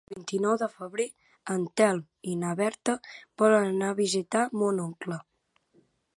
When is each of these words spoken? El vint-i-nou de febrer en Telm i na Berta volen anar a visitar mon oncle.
El 0.09 0.13
vint-i-nou 0.17 0.53
de 0.59 0.67
febrer 0.75 1.05
en 1.55 1.67
Telm 1.81 2.01
i 2.31 2.39
na 2.45 2.55
Berta 2.63 2.97
volen 3.43 3.69
anar 3.75 3.93
a 3.93 4.01
visitar 4.01 4.45
mon 4.63 4.83
oncle. 4.89 5.21